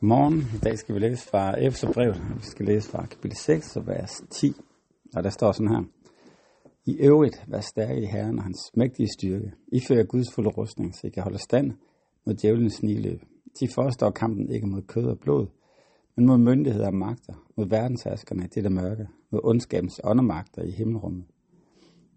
Godmorgen. 0.00 0.38
I 0.54 0.58
dag 0.58 0.78
skal 0.78 0.94
vi 0.94 1.00
læse 1.00 1.28
fra 1.28 1.60
Efeserbrevet. 1.60 2.22
Vi 2.36 2.42
skal 2.42 2.66
læse 2.66 2.90
fra 2.90 3.06
kapitel 3.06 3.36
6, 3.36 3.76
vers 3.86 4.22
10. 4.30 4.52
Og 5.16 5.24
der 5.24 5.30
står 5.30 5.52
sådan 5.52 5.68
her. 5.68 5.82
I 6.86 6.96
øvrigt, 7.00 7.44
vær 7.48 7.60
stærke 7.60 8.02
i 8.02 8.06
Herren 8.06 8.38
og 8.38 8.44
hans 8.44 8.70
mægtige 8.76 9.08
styrke. 9.18 9.52
I 9.72 9.80
fører 9.88 10.04
Guds 10.04 10.34
fulde 10.34 10.50
rustning, 10.50 10.94
så 10.94 11.06
I 11.06 11.10
kan 11.10 11.22
holde 11.22 11.38
stand 11.38 11.72
mod 12.26 12.34
djævelens 12.34 12.74
sniløb. 12.74 13.20
De 13.60 13.68
forestår 13.74 14.10
kampen 14.10 14.50
ikke 14.50 14.66
mod 14.66 14.82
kød 14.82 15.04
og 15.04 15.18
blod, 15.18 15.46
men 16.16 16.26
mod 16.26 16.38
myndigheder 16.38 16.86
og 16.86 16.94
magter, 16.94 17.34
mod 17.56 17.68
verdensherskerne 17.68 18.44
i 18.44 18.48
dette 18.54 18.70
mørke, 18.70 19.06
mod 19.30 19.40
ondskabens 19.44 20.00
åndemagter 20.04 20.62
i 20.62 20.70
himmelrummet. 20.70 21.24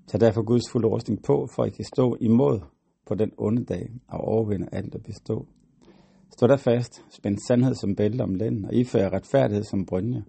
Tag 0.07 0.21
derfor 0.21 0.41
Guds 0.41 0.71
fulde 0.71 0.87
rustning 0.87 1.23
på, 1.23 1.47
for 1.55 1.65
I 1.65 1.69
kan 1.69 1.85
stå 1.85 2.17
imod 2.21 2.59
på 3.07 3.15
den 3.15 3.31
onde 3.37 3.65
dag 3.65 3.91
og 4.07 4.19
overvinde 4.19 4.67
alt 4.71 4.95
og 4.95 5.01
bestå. 5.03 5.47
Stå 6.33 6.47
der 6.47 6.57
fast, 6.57 7.05
spænd 7.09 7.37
sandhed 7.47 7.75
som 7.75 7.95
bælte 7.95 8.21
om 8.21 8.35
lænden, 8.35 8.65
og 8.65 8.73
ifør 8.73 9.09
retfærdighed 9.09 9.63
som 9.63 9.85
brynje. 9.85 10.23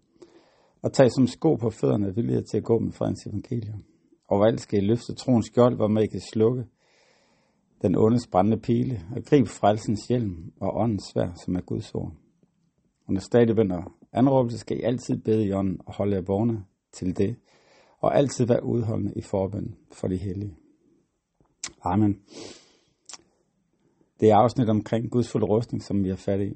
Og 0.83 0.93
tag 0.93 1.11
som 1.13 1.27
sko 1.27 1.55
på 1.55 1.71
fødderne 1.71 2.15
vilje 2.15 2.43
til 2.43 2.57
at 2.57 2.65
gå 2.65 2.79
med 2.79 2.93
fredens 2.93 3.27
evangelium. 3.27 3.85
Overalt 4.29 4.61
skal 4.61 4.83
I 4.83 4.87
løfte 4.87 5.15
troens 5.15 5.47
skjold, 5.47 5.77
hvor 5.77 5.89
man 5.89 6.03
I 6.03 6.07
kan 6.07 6.21
slukke 6.33 6.65
den 7.83 7.97
ondes 7.97 8.27
brændende 8.27 8.61
pile, 8.61 9.01
og 9.17 9.25
grib 9.25 9.47
frelsens 9.47 10.07
hjelm 10.09 10.53
og 10.61 10.77
åndens 10.77 11.05
svær, 11.13 11.33
som 11.45 11.57
er 11.57 11.61
Guds 11.61 11.95
ord. 11.95 12.13
Og 13.07 13.13
når 13.13 13.21
stadig 13.21 13.57
vender 13.57 13.93
anråbelse, 14.13 14.59
skal 14.59 14.79
I 14.79 14.83
altid 14.83 15.17
bede 15.17 15.47
i 15.47 15.53
ånden 15.53 15.81
og 15.87 15.95
holde 15.95 16.17
jer 16.17 16.23
vågne 16.23 16.65
til 16.93 17.17
det, 17.17 17.37
og 18.01 18.17
altid 18.17 18.47
være 18.47 18.65
udholdende 18.65 19.13
i 19.17 19.21
forbøn 19.21 19.77
for 19.93 20.09
de 20.09 20.17
hellige. 20.17 20.57
Amen. 21.85 22.21
Det 24.21 24.31
er 24.31 24.37
afsnit 24.37 24.69
omkring 24.69 25.11
Guds 25.11 25.31
fulde 25.31 25.47
rustning, 25.47 25.83
som 25.83 26.05
vi 26.05 26.09
har 26.09 26.17
fat 26.17 26.41
i. 26.41 26.53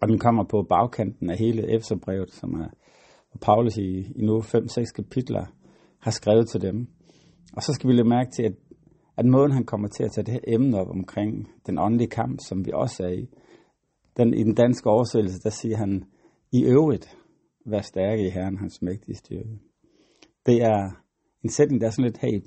Og 0.00 0.08
den 0.08 0.18
kommer 0.18 0.44
på 0.44 0.62
bagkanten 0.68 1.30
af 1.30 1.38
hele 1.38 1.74
Efeserbrevet, 1.74 2.30
som 2.30 2.54
er 2.54 2.68
hvor 3.32 3.38
Paulus 3.40 3.76
i, 3.76 4.12
i 4.16 4.22
nu 4.22 4.38
5-6 4.38 4.92
kapitler 4.92 5.44
har 5.98 6.10
skrevet 6.10 6.48
til 6.48 6.60
dem. 6.60 6.86
Og 7.56 7.62
så 7.62 7.72
skal 7.72 7.88
vi 7.88 7.92
lægge 7.92 8.08
mærke 8.08 8.30
til, 8.30 8.42
at, 8.42 8.52
at 9.16 9.26
måden 9.26 9.52
han 9.52 9.64
kommer 9.64 9.88
til 9.88 10.04
at 10.04 10.12
tage 10.12 10.24
det 10.24 10.34
her 10.34 10.54
emne 10.54 10.80
op 10.80 10.90
omkring 10.90 11.48
den 11.66 11.78
åndelige 11.78 12.10
kamp, 12.10 12.38
som 12.48 12.66
vi 12.66 12.70
også 12.74 13.04
er 13.04 13.08
i, 13.08 13.28
den, 14.16 14.34
i 14.34 14.42
den 14.42 14.54
danske 14.54 14.90
oversættelse, 14.90 15.40
der 15.40 15.50
siger 15.50 15.76
han, 15.76 16.04
i 16.52 16.64
øvrigt, 16.64 17.16
vær 17.66 17.80
stærke 17.80 18.26
i 18.26 18.30
Herren, 18.30 18.58
hans 18.58 18.82
mægtige 18.82 19.16
styrke. 19.16 19.58
Det 20.46 20.62
er 20.62 20.90
en 21.42 21.50
sætning, 21.50 21.80
der 21.80 21.86
er 21.86 21.90
sådan 21.90 22.04
lidt, 22.04 22.18
hey, 22.18 22.40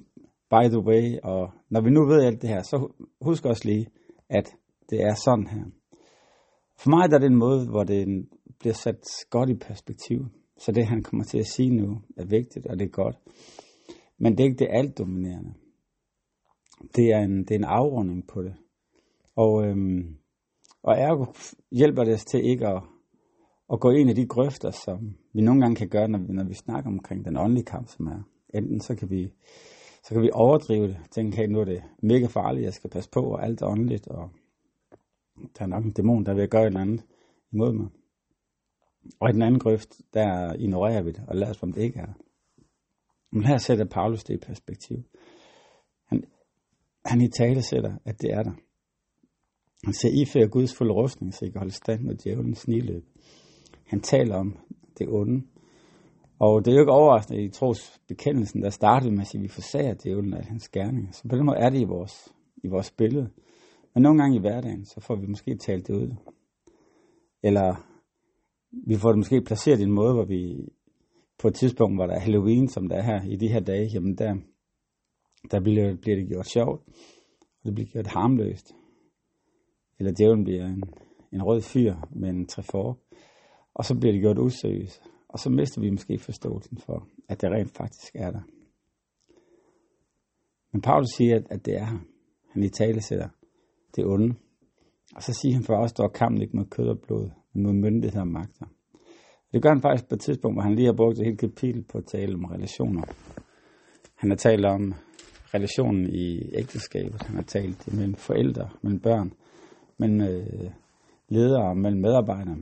by 0.50 0.70
the 0.70 0.80
way, 0.80 1.20
og 1.24 1.52
når 1.76 1.82
vi 1.82 1.90
nu 1.90 2.06
ved 2.06 2.26
alt 2.26 2.42
det 2.42 2.50
her, 2.50 2.62
så 2.64 2.88
husk 3.22 3.46
også 3.46 3.62
lige, 3.66 3.88
at 4.30 4.56
det 4.90 5.02
er 5.02 5.16
sådan 5.26 5.48
her. 5.48 5.66
For 6.78 6.90
mig 6.90 7.10
der 7.10 7.16
er 7.16 7.20
det 7.20 7.32
en 7.32 7.40
måde, 7.40 7.68
hvor 7.70 7.84
det 7.84 8.28
bliver 8.60 8.74
sat 8.74 9.04
godt 9.30 9.50
i 9.50 9.54
perspektiv. 9.54 10.26
Så 10.58 10.72
det, 10.72 10.86
han 10.86 11.04
kommer 11.04 11.24
til 11.24 11.38
at 11.38 11.48
sige 11.48 11.70
nu, 11.70 12.02
er 12.18 12.26
vigtigt, 12.26 12.66
og 12.66 12.80
det 12.80 12.86
er 12.86 12.90
godt. 12.90 13.18
Men 14.18 14.32
det 14.32 14.40
er 14.40 14.48
ikke 14.48 14.60
det 14.60 14.68
alt 14.72 14.98
dominerende. 14.98 15.54
Det 16.96 17.06
er 17.14 17.20
en, 17.20 17.40
det 17.40 17.52
er 17.52 17.56
en 17.56 17.64
afrunding 17.64 18.28
på 18.28 18.44
det. 18.44 18.56
Og, 19.36 19.66
øhm, 19.66 20.18
og 20.84 20.94
ergo 20.98 21.26
hjælper 21.72 22.04
det 22.04 22.14
os 22.14 22.26
til 22.26 22.46
ikke 22.46 22.68
at, 22.68 22.84
at 23.74 23.80
gå 23.80 23.90
ind 23.92 24.10
i 24.10 24.14
de 24.14 24.28
grøfter, 24.28 24.72
som 24.72 25.18
vi 25.34 25.42
nogle 25.42 25.62
gange 25.62 25.76
kan 25.76 25.90
gøre, 25.90 26.08
når 26.08 26.20
vi, 26.20 26.34
når 26.34 26.48
vi 26.48 26.54
snakker 26.54 26.90
omkring 26.90 27.26
den 27.26 27.38
åndelige 27.38 27.66
kamp, 27.66 27.88
som 27.88 28.08
er. 28.08 28.22
Enten 28.54 28.82
så 28.82 28.96
kan 28.96 29.10
vi, 29.10 29.32
så 30.06 30.14
kan 30.14 30.22
vi 30.22 30.30
overdrive 30.34 30.88
det, 30.88 30.98
tænke, 31.12 31.38
hey, 31.38 31.48
nu 31.48 31.60
er 31.60 31.66
det 31.66 31.84
mega 32.02 32.26
farligt, 32.26 32.66
jeg 32.66 32.74
skal 32.74 32.90
passe 32.90 33.10
på, 33.10 33.22
og 33.22 33.44
alt 33.44 33.62
er 33.62 33.68
åndeligt, 33.68 34.08
og 34.08 34.30
der 35.58 35.64
er 35.64 35.68
nok 35.68 35.86
en 35.86 35.92
dæmon, 35.92 36.26
der 36.26 36.34
vil 36.34 36.50
gøre 36.50 36.62
et 36.62 36.68
eller 36.68 36.80
andet 36.80 37.06
imod 37.52 37.74
mig. 37.74 37.88
Og 39.20 39.30
i 39.30 39.34
den 39.34 39.42
anden 39.42 39.60
grøft, 39.60 40.02
der 40.14 40.54
ignorerer 40.54 41.02
vi 41.02 41.12
det, 41.12 41.24
og 41.28 41.36
lader 41.36 41.52
os, 41.52 41.64
om 41.64 41.74
det 41.74 41.82
ikke 41.82 42.00
er. 42.00 42.14
Men 43.32 43.46
her 43.46 43.58
sætter 43.58 43.86
Paulus 43.86 44.24
det 44.24 44.34
i 44.34 44.38
perspektiv. 44.38 45.04
Han, 46.06 46.24
han 47.06 47.22
i 47.22 47.30
tale 47.38 47.62
sætter, 47.62 47.98
at 48.06 48.22
det 48.22 48.34
er 48.34 48.44
der. 48.44 48.54
Han 49.84 49.94
siger, 49.94 50.22
I 50.22 50.26
fører 50.26 50.48
Guds 50.48 50.76
fulde 50.76 50.94
rustning, 50.94 51.34
så 51.34 51.46
I 51.46 51.50
kan 51.50 51.60
holde 51.60 51.74
stand 51.74 52.02
mod 52.02 52.16
djævelens 52.16 52.60
sniløb. 52.60 53.06
Han 53.86 54.02
taler 54.02 54.36
om 54.36 54.58
det 54.98 55.08
onde. 55.10 55.48
Og 56.40 56.66
det 56.66 56.72
er 56.72 56.76
jo 56.76 56.82
ikke 56.82 56.92
overraskende 56.92 57.44
i 57.44 57.50
trosbekendelsen, 57.50 58.62
der 58.62 58.70
startede 58.70 59.12
med 59.12 59.22
at 59.22 59.28
sige, 59.28 59.40
at 59.40 59.44
vi 59.44 59.48
forsager 59.48 59.94
djævlen 59.94 60.34
af 60.34 60.46
hans 60.46 60.70
gerninger. 60.70 61.12
Så 61.12 61.28
på 61.30 61.36
den 61.36 61.46
måde 61.46 61.58
er 61.58 61.70
det 61.70 61.80
i 61.80 61.84
vores, 61.84 62.34
i 62.64 62.68
vores 62.68 62.92
billede. 62.92 63.30
Men 63.94 64.04
nogle 64.04 64.22
gange 64.22 64.38
i 64.38 64.40
hverdagen, 64.40 64.86
så 64.86 65.00
får 65.00 65.16
vi 65.16 65.28
måske 65.28 65.58
talt 65.58 65.88
det 65.88 65.94
ud. 65.94 66.16
Eller 67.44 67.76
vi 68.88 68.96
får 68.96 69.10
det 69.10 69.18
måske 69.18 69.42
placeret 69.42 69.80
i 69.80 69.84
en 69.84 69.92
måde, 69.92 70.14
hvor 70.14 70.26
vi 70.26 70.70
på 71.40 71.48
et 71.48 71.56
tidspunkt, 71.56 71.98
hvor 71.98 72.06
der 72.06 72.14
er 72.14 72.20
Halloween, 72.20 72.68
som 72.68 72.90
der 72.90 72.96
er 72.96 73.02
her 73.02 73.24
i 73.24 73.36
de 73.36 73.48
her 73.48 73.60
dage, 73.60 73.90
jamen 73.94 74.16
der, 74.18 74.36
der 75.52 75.60
bliver, 75.60 75.96
bliver 75.96 76.18
det 76.18 76.28
gjort 76.28 76.50
sjovt, 76.50 76.82
og 77.60 77.66
det 77.66 77.76
bliver 77.76 77.90
gjort 77.90 78.08
harmløst. 78.08 78.76
Eller 80.00 80.12
djævlen 80.12 80.44
bliver 80.44 80.66
en, 80.66 80.84
en 81.32 81.44
rød 81.44 81.62
fyr 81.62 81.96
med 82.16 82.30
en 82.30 82.48
trefor, 82.48 83.00
og 83.74 83.86
så 83.86 83.96
bliver 84.00 84.14
det 84.14 84.22
gjort 84.22 84.40
useriøst. 84.40 85.15
Og 85.36 85.40
så 85.40 85.50
mister 85.50 85.82
vi 85.82 85.90
måske 85.90 86.20
forståelsen 86.20 86.78
for, 86.78 87.08
at 87.30 87.42
det 87.42 87.50
rent 87.52 87.72
faktisk 87.78 88.16
er 88.16 88.32
der. 88.32 88.42
Men 90.72 90.82
Paulus 90.82 91.08
siger, 91.18 91.36
at, 91.36 91.48
at 91.50 91.66
det 91.66 91.74
er 91.76 91.86
her. 91.86 92.00
Han 92.52 92.64
i 92.64 92.70
tale 92.70 93.02
sætter 93.02 93.30
det 93.96 94.06
onde. 94.06 94.36
Og 95.16 95.24
så 95.24 95.34
siger 95.34 95.54
han, 95.54 95.64
for 95.64 95.76
os 95.76 95.90
står 95.90 96.08
kampen 96.08 96.42
ikke 96.42 96.58
mod 96.58 96.66
kød 96.66 96.88
og 96.88 97.00
blod, 97.00 97.30
men 97.54 97.64
mod 97.64 97.74
myndigheder 97.74 98.22
og 98.22 98.28
magter. 98.28 98.66
Det 99.54 99.62
gør 99.62 99.70
han 99.70 99.82
faktisk 99.82 100.10
på 100.10 100.16
et 100.16 100.22
tidspunkt, 100.22 100.56
hvor 100.56 100.64
han 100.64 100.76
lige 100.76 100.86
har 100.86 100.94
brugt 100.94 101.20
et 101.20 101.26
helt 101.26 101.40
kapitel 101.40 101.84
på 101.84 101.98
at 101.98 102.06
tale 102.06 102.34
om 102.36 102.46
relationer. 102.46 103.04
Han 104.16 104.30
har 104.30 104.38
talt 104.38 104.66
om 104.66 104.94
relationen 105.54 106.10
i 106.10 106.56
ægteskabet. 106.56 107.22
Han 107.24 107.36
har 107.36 107.44
talt 107.44 107.94
mellem 107.94 108.16
forældre, 108.16 108.70
mellem 108.82 109.00
børn, 109.00 109.34
mellem 109.98 110.22
øh, 110.22 110.72
ledere, 111.30 111.76
mellem 111.76 112.02
medarbejdere. 112.02 112.58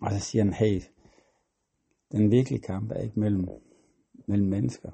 Og 0.00 0.12
så 0.12 0.20
siger 0.20 0.44
han, 0.44 0.52
hey, 0.52 0.80
den 2.16 2.30
virkelige 2.30 2.60
kamp 2.60 2.90
er 2.90 3.00
ikke 3.00 3.20
mellem, 3.20 3.48
mellem 4.26 4.48
mennesker. 4.48 4.90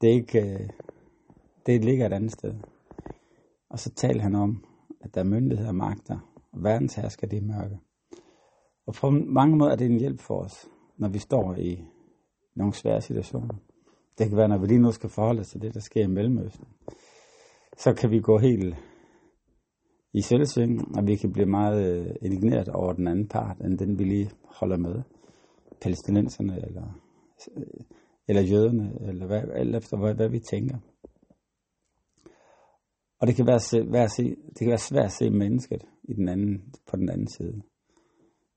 Det, 0.00 0.10
er 0.10 0.14
ikke, 0.14 0.40
øh, 0.40 0.68
det 1.66 1.84
ligger 1.84 2.06
et 2.06 2.12
andet 2.12 2.32
sted. 2.32 2.54
Og 3.68 3.78
så 3.78 3.90
taler 3.94 4.22
han 4.22 4.34
om, 4.34 4.64
at 5.00 5.14
der 5.14 5.20
er 5.20 5.24
myndigheder 5.24 5.68
og 5.68 5.74
magter, 5.74 6.18
og 6.52 6.62
verdenshersker 6.62 7.26
det 7.26 7.42
mørke. 7.42 7.78
Og 8.86 8.94
på 8.94 9.10
mange 9.10 9.56
måder 9.56 9.72
er 9.72 9.76
det 9.76 9.86
en 9.86 9.98
hjælp 9.98 10.20
for 10.20 10.44
os, 10.44 10.68
når 10.96 11.08
vi 11.08 11.18
står 11.18 11.54
i 11.54 11.84
nogle 12.54 12.74
svære 12.74 13.00
situationer. 13.00 13.54
Det 14.18 14.28
kan 14.28 14.36
være, 14.36 14.48
når 14.48 14.58
vi 14.58 14.66
lige 14.66 14.80
nu 14.80 14.92
skal 14.92 15.10
forholde 15.10 15.40
os 15.40 15.48
til 15.48 15.62
det, 15.62 15.74
der 15.74 15.80
sker 15.80 16.02
i 16.02 16.06
Mellemøsten. 16.06 16.66
Så 17.76 17.94
kan 17.94 18.10
vi 18.10 18.20
gå 18.20 18.38
helt 18.38 18.76
i 20.12 20.20
selvsving, 20.20 20.96
og 20.96 21.06
vi 21.06 21.16
kan 21.16 21.32
blive 21.32 21.46
meget 21.46 22.06
øh, 22.06 22.14
indigneret 22.22 22.68
over 22.68 22.92
den 22.92 23.08
anden 23.08 23.28
part, 23.28 23.56
end 23.60 23.78
den 23.78 23.98
vi 23.98 24.04
lige 24.04 24.30
holder 24.44 24.76
med. 24.76 25.02
Palæstinenserne, 25.80 26.66
eller, 26.66 27.00
eller 28.28 28.42
jøderne, 28.42 28.98
eller 29.00 29.26
hvad, 29.26 29.42
alt 29.54 29.76
efter 29.76 29.96
hvad, 29.96 30.14
hvad 30.14 30.28
vi 30.28 30.38
tænker. 30.38 30.78
Og 33.20 33.26
det 33.26 33.36
kan 33.36 33.46
være, 33.46 33.92
være 33.92 34.08
se, 34.08 34.36
det 34.48 34.58
kan 34.58 34.68
være 34.68 34.78
svært 34.78 35.04
at 35.04 35.12
se 35.12 35.30
mennesket 35.30 35.84
i 36.02 36.14
den 36.14 36.28
anden, 36.28 36.74
på 36.86 36.96
den 36.96 37.08
anden 37.08 37.28
side. 37.28 37.62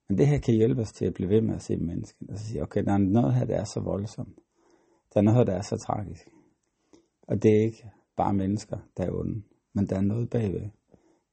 Men 0.10 0.18
det 0.18 0.28
her 0.28 0.40
kan 0.40 0.54
hjælpe 0.54 0.82
os 0.82 0.92
til 0.92 1.06
at 1.06 1.14
blive 1.14 1.30
ved 1.30 1.42
med 1.42 1.56
at 1.56 1.62
se 1.62 1.78
mennesket. 1.78 2.30
Og 2.30 2.38
så 2.38 2.46
sige, 2.46 2.64
okay, 2.64 2.84
der 2.84 2.94
er 2.94 2.98
noget 2.98 3.34
her, 3.34 3.46
der 3.46 3.56
er 3.56 3.64
så 3.64 3.80
voldsomt. 3.80 4.40
Der 5.14 5.20
er 5.20 5.22
noget 5.22 5.38
her, 5.38 5.44
der 5.44 5.54
er 5.54 5.62
så 5.62 5.78
tragisk. 5.88 6.30
Og 7.22 7.44
det 7.44 7.52
er 7.58 7.62
ikke 7.66 7.92
bare 8.18 8.34
mennesker, 8.34 8.78
der 8.98 9.04
er 9.06 9.12
onde. 9.12 9.44
Men 9.74 9.86
der 9.86 9.96
er 9.96 10.02
noget 10.02 10.30
bagved. 10.30 10.70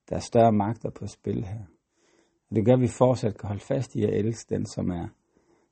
Der 0.09 0.16
er 0.16 0.21
større 0.21 0.53
magter 0.53 0.91
på 0.91 1.06
spil 1.06 1.44
her. 1.44 1.65
Og 2.51 2.57
det 2.57 2.65
gør, 2.65 2.72
at 2.72 2.80
vi 2.80 2.89
fortsat 2.89 3.39
kan 3.39 3.48
holde 3.48 3.65
fast 3.65 3.95
i 3.95 4.04
at 4.04 4.15
elske 4.15 4.54
den, 4.54 4.66
som 4.66 4.91
er. 4.91 5.09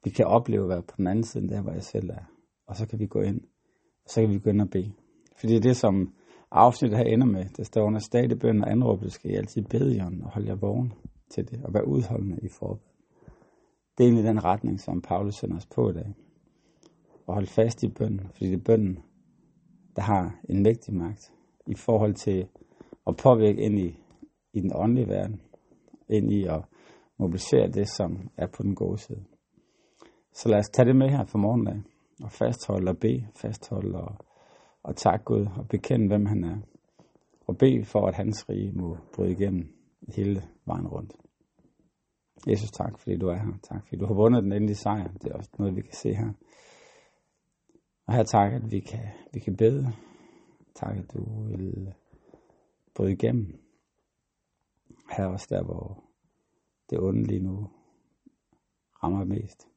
Vi 0.07 0.11
kan 0.11 0.27
opleve 0.27 0.63
at 0.63 0.69
være 0.69 0.83
på 0.83 0.95
den 0.97 1.07
anden 1.07 1.25
side, 1.25 1.49
der 1.49 1.63
hvor 1.63 1.73
jeg 1.73 1.83
selv 1.83 2.11
er. 2.11 2.25
Og 2.67 2.77
så 2.77 2.87
kan 2.87 2.99
vi 2.99 3.07
gå 3.07 3.21
ind. 3.21 3.41
Og 4.05 4.11
så 4.11 4.21
kan 4.21 4.31
vi 4.31 4.39
gå 4.39 4.51
ind 4.51 4.61
og 4.61 4.71
bede. 4.71 4.93
Fordi 5.37 5.53
det 5.53 5.59
er 5.59 5.69
det, 5.69 5.77
som 5.77 6.15
afsnittet 6.51 6.99
her 6.99 7.05
ender 7.05 7.27
med. 7.27 7.45
Der 7.57 7.63
står 7.63 7.83
under 7.83 8.01
stadig 8.01 8.39
bøn 8.39 8.65
og 8.65 8.71
anråb, 8.71 9.01
skal 9.09 9.31
I 9.31 9.35
altid 9.35 9.63
bede 9.63 9.97
jer 9.97 10.07
og 10.07 10.31
holde 10.31 10.49
jer 10.49 10.55
vågen 10.55 10.93
til 11.31 11.51
det. 11.51 11.65
Og 11.65 11.75
være 11.75 11.89
udholdende 11.89 12.39
i 12.43 12.49
forbud. 12.49 12.89
Det 13.99 14.05
er 14.05 14.09
egentlig 14.09 14.25
den 14.25 14.45
retning, 14.45 14.81
som 14.81 15.03
Paulus 15.03 15.35
sender 15.35 15.57
os 15.57 15.67
på 15.67 15.91
i 15.91 15.93
dag. 15.93 16.15
Og 17.27 17.35
holde 17.35 17.51
fast 17.51 17.83
i 17.83 17.89
bønden, 17.89 18.29
fordi 18.33 18.47
det 18.47 18.59
er 18.59 18.65
bønden, 18.65 18.99
der 19.97 20.03
har 20.03 20.41
en 20.49 20.63
mægtig 20.63 20.95
magt 20.95 21.33
i 21.67 21.75
forhold 21.75 22.15
til 22.15 22.49
at 23.07 23.17
påvirke 23.17 23.63
ind 23.63 23.79
i, 23.79 24.01
i 24.53 24.61
den 24.61 24.71
åndelige 24.75 25.09
verden, 25.09 25.41
ind 26.09 26.33
i 26.33 26.45
at 26.45 26.61
mobilisere 27.19 27.69
det, 27.69 27.89
som 27.89 28.29
er 28.37 28.47
på 28.47 28.63
den 28.63 28.75
gode 28.75 28.99
side. 28.99 29.25
Så 30.37 30.49
lad 30.49 30.59
os 30.59 30.69
tage 30.69 30.87
det 30.87 30.97
med 30.97 31.09
her 31.09 31.25
for 31.25 31.39
morgendag, 31.39 31.83
og 32.23 32.33
fastholde 32.33 32.91
og 32.91 32.99
bede, 32.99 33.27
fastholde 33.35 34.01
og, 34.01 34.17
og 34.83 34.97
tak 34.97 35.25
Gud, 35.25 35.47
og 35.57 35.69
bekende, 35.69 36.07
hvem 36.07 36.27
han 36.27 36.45
er. 36.45 36.59
Og 37.47 37.59
bede 37.59 37.85
for, 37.85 38.07
at 38.07 38.15
hans 38.15 38.49
rige 38.49 38.73
må 38.73 38.99
bryde 39.15 39.33
igennem 39.33 39.75
hele 40.09 40.43
vejen 40.65 40.89
rundt. 40.89 41.13
Jesus, 42.47 42.71
tak 42.71 42.99
fordi 42.99 43.17
du 43.17 43.29
er 43.29 43.37
her. 43.37 43.59
Tak 43.63 43.83
fordi 43.83 43.97
du 43.97 44.07
har 44.07 44.15
vundet 44.15 44.43
den 44.43 44.53
endelige 44.53 44.77
sejr. 44.77 45.13
Det 45.13 45.33
er 45.33 45.37
også 45.37 45.51
noget, 45.59 45.77
vi 45.77 45.83
kan 45.83 45.95
se 45.95 46.15
her. 46.15 46.33
Og 48.07 48.15
her 48.15 48.23
tak, 48.23 48.53
at 48.53 48.71
vi 48.71 48.81
kan, 48.81 49.09
vi 49.33 49.41
kan 49.41 49.57
bede. 49.57 49.93
Tak, 50.75 50.97
at 50.97 51.13
du 51.13 51.43
vil 51.49 51.95
bryde 52.95 53.13
igennem. 53.13 53.61
Her 55.17 55.27
også 55.27 55.47
der, 55.51 55.65
hvor 55.65 56.05
det 56.91 56.99
onde 56.99 57.25
lige 57.25 57.43
nu 57.43 57.71
rammer 59.03 59.25
mest. 59.25 59.69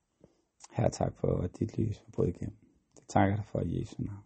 Her 0.70 0.90
tak 0.90 1.14
for, 1.16 1.42
at 1.42 1.60
dit 1.60 1.78
lys 1.78 2.02
var 2.06 2.12
brudt 2.12 2.30
igennem. 2.30 2.58
Det 2.96 3.04
takker 3.08 3.36
dig 3.36 3.46
for 3.46 3.60
i 3.60 3.80
Jesu 3.82 3.96
navn. 4.00 4.24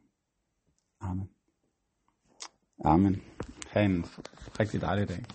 Amen. 0.99 1.29
Amen. 2.85 3.21
Ha' 3.67 3.85
en 3.85 4.05
rigtig 4.59 4.81
dejlig 4.81 5.09
dag. 5.09 5.25